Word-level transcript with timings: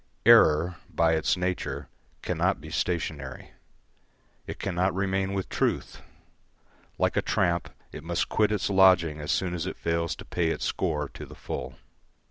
Error, 0.25 0.77
by 0.89 1.13
its 1.13 1.37
nature, 1.37 1.87
cannot 2.23 2.59
be 2.59 2.71
stationary; 2.71 3.51
it 4.47 4.57
cannot 4.57 4.95
remain 4.95 5.33
with 5.33 5.47
truth; 5.47 6.01
like 6.97 7.15
a 7.15 7.21
tramp, 7.21 7.69
it 7.91 8.03
must 8.03 8.27
quit 8.27 8.51
its 8.51 8.71
lodging 8.71 9.19
as 9.19 9.31
soon 9.31 9.53
as 9.53 9.67
it 9.67 9.77
fails 9.77 10.15
to 10.15 10.25
pay 10.25 10.47
its 10.49 10.65
score 10.65 11.07
to 11.09 11.23
the 11.23 11.35
full. 11.35 11.75